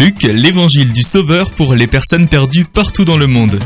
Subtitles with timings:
[0.00, 3.60] Luc, l'évangile du Sauveur pour les personnes perdues partout dans le monde.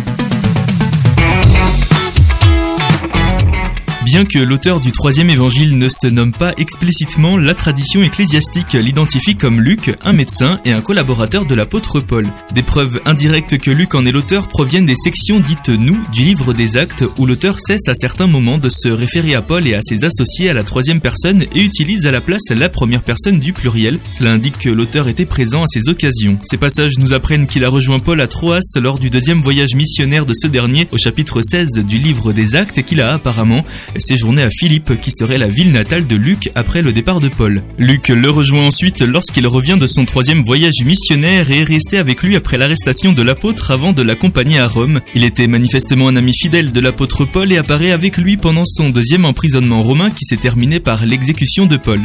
[4.15, 9.35] Bien que l'auteur du troisième évangile ne se nomme pas explicitement, la tradition ecclésiastique l'identifie
[9.35, 12.29] comme Luc, un médecin et un collaborateur de l'apôtre Paul.
[12.53, 16.53] Des preuves indirectes que Luc en est l'auteur proviennent des sections dites nous du livre
[16.53, 19.83] des actes où l'auteur cesse à certains moments de se référer à Paul et à
[19.83, 23.53] ses associés à la troisième personne et utilise à la place la première personne du
[23.53, 23.99] pluriel.
[24.13, 26.39] Cela indique que l'auteur était présent à ces occasions.
[26.45, 30.25] Ces passages nous apprennent qu'il a rejoint Paul à Troas lors du deuxième voyage missionnaire
[30.25, 33.65] de ce dernier au chapitre 16 du livre des actes et qu'il a apparemment
[34.05, 37.63] séjourné à Philippe, qui serait la ville natale de Luc après le départ de Paul.
[37.79, 42.23] Luc le rejoint ensuite lorsqu'il revient de son troisième voyage missionnaire et est resté avec
[42.23, 45.01] lui après l'arrestation de l'apôtre avant de l'accompagner à Rome.
[45.15, 48.91] Il était manifestement un ami fidèle de l'apôtre Paul et apparaît avec lui pendant son
[48.91, 52.01] deuxième emprisonnement romain qui s'est terminé par l'exécution de Paul.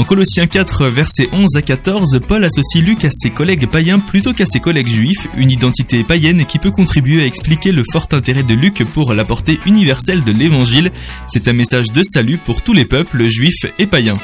[0.00, 4.32] En Colossiens 4, versets 11 à 14, Paul associe Luc à ses collègues païens plutôt
[4.32, 8.42] qu'à ses collègues juifs, une identité païenne qui peut contribuer à expliquer le fort intérêt
[8.42, 10.90] de Luc pour la portée universelle de l'évangile.
[11.26, 14.16] C'est un message de salut pour tous les peuples, juifs et païens.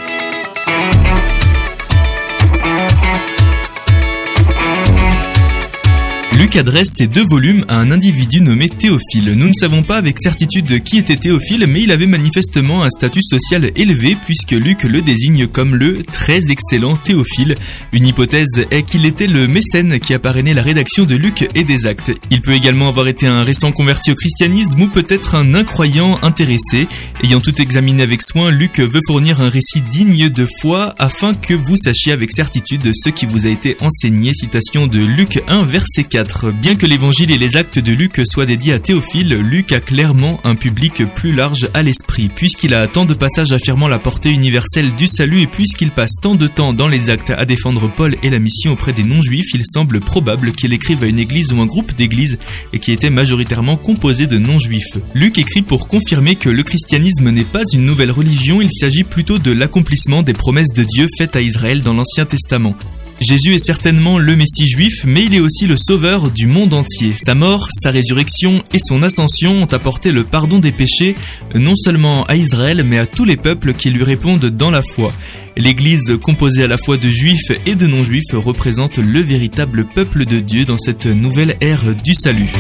[6.39, 9.33] Luc adresse ces deux volumes à un individu nommé Théophile.
[9.35, 13.23] Nous ne savons pas avec certitude qui était Théophile, mais il avait manifestement un statut
[13.23, 17.55] social élevé puisque Luc le désigne comme le très excellent Théophile.
[17.95, 21.65] Une hypothèse est qu'il était le mécène qui a parrainé la rédaction de Luc et
[21.65, 22.13] des actes.
[22.31, 26.87] Il peut également avoir été un récent converti au christianisme ou peut-être un incroyant intéressé.
[27.25, 31.55] Ayant tout examiné avec soin, Luc veut fournir un récit digne de foi afin que
[31.55, 34.35] vous sachiez avec certitude ce qui vous a été enseigné.
[34.35, 36.26] Citation de Luc 1 verset 4.
[36.61, 40.41] Bien que l'évangile et les actes de Luc soient dédiés à Théophile, Luc a clairement
[40.45, 44.95] un public plus large à l'esprit, puisqu'il a tant de passages affirmant la portée universelle
[44.97, 48.31] du salut et puisqu'il passe tant de temps dans les actes à défendre Paul et
[48.31, 51.67] la mission auprès des non-juifs, il semble probable qu'il écrive à une église ou un
[51.67, 52.39] groupe d'églises
[52.73, 54.99] et qui était majoritairement composé de non-juifs.
[55.15, 59.39] Luc écrit pour confirmer que le christianisme n'est pas une nouvelle religion, il s'agit plutôt
[59.39, 62.77] de l'accomplissement des promesses de Dieu faites à Israël dans l'Ancien Testament.
[63.21, 67.15] Jésus est certainement le Messie juif, mais il est aussi le sauveur du monde entier.
[67.17, 71.15] Sa mort, sa résurrection et son ascension ont apporté le pardon des péchés
[71.55, 75.13] non seulement à Israël, mais à tous les peuples qui lui répondent dans la foi.
[75.57, 80.39] L'Église, composée à la fois de juifs et de non-juifs, représente le véritable peuple de
[80.39, 82.51] Dieu dans cette nouvelle ère du salut.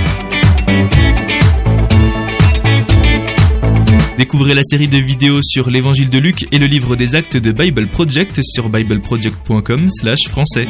[4.18, 7.52] Découvrez la série de vidéos sur l'évangile de Luc et le livre des actes de
[7.52, 10.66] Bible Project sur bibleproject.com/français.